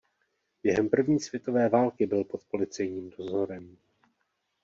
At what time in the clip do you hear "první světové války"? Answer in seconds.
0.89-2.05